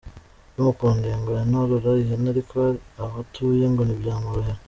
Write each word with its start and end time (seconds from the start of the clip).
Bimukundiye 0.53 1.15
ngo 1.19 1.31
yanorora 1.39 1.89
ihene 2.01 2.27
ariko 2.33 2.57
aho 3.01 3.15
atuye 3.23 3.65
ngo 3.71 3.81
ntibyamworohera. 3.83 4.59